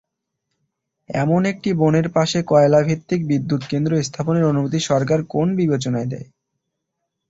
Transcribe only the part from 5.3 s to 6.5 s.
কোন বিবেচনায় দেয়?